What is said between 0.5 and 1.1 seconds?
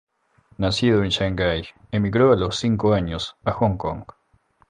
Nacido en